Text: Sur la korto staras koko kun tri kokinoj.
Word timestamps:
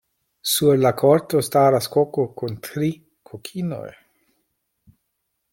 Sur 0.51 0.79
la 0.83 0.91
korto 1.01 1.41
staras 1.49 1.89
koko 1.97 2.25
kun 2.41 2.57
tri 2.71 2.91
kokinoj. 3.33 3.87